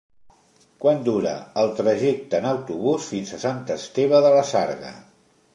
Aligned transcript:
Quant 0.85 1.03
dura 1.07 1.33
el 1.63 1.69
trajecte 1.81 2.39
en 2.39 2.49
autobús 2.53 3.13
fins 3.13 3.37
a 3.39 3.43
Sant 3.47 3.63
Esteve 3.79 4.27
de 4.29 4.37
la 4.39 4.45
Sarga? 4.55 4.99